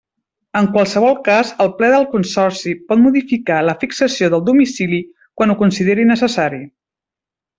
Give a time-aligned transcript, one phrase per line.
[0.59, 5.01] En qualsevol cas el Ple del Consorci, pot modificar la fixació del domicili
[5.41, 6.63] quan ho consideri necessari.